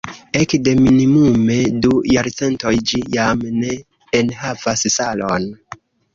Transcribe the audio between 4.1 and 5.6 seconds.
enhavas salon.